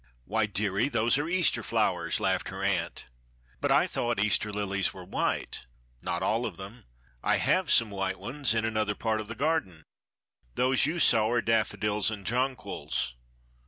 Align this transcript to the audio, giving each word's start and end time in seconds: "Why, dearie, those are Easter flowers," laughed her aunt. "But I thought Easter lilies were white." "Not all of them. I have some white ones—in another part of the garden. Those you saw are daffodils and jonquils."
"Why, 0.25 0.47
dearie, 0.47 0.89
those 0.89 1.19
are 1.19 1.27
Easter 1.27 1.61
flowers," 1.61 2.19
laughed 2.19 2.49
her 2.49 2.63
aunt. 2.63 3.05
"But 3.59 3.69
I 3.71 3.85
thought 3.85 4.19
Easter 4.19 4.51
lilies 4.51 4.95
were 4.95 5.05
white." 5.05 5.67
"Not 6.01 6.23
all 6.23 6.47
of 6.47 6.57
them. 6.57 6.85
I 7.21 7.37
have 7.37 7.69
some 7.69 7.91
white 7.91 8.17
ones—in 8.17 8.65
another 8.65 8.95
part 8.95 9.21
of 9.21 9.27
the 9.27 9.35
garden. 9.35 9.83
Those 10.55 10.87
you 10.87 10.97
saw 10.97 11.29
are 11.29 11.39
daffodils 11.43 12.09
and 12.09 12.25
jonquils." 12.25 13.13